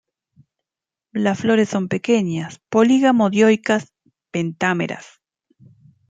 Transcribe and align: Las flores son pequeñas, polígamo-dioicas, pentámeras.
Las 1.13 1.41
flores 1.41 1.69
son 1.69 1.87
pequeñas, 1.87 2.59
polígamo-dioicas, 2.71 3.93
pentámeras. 4.31 5.21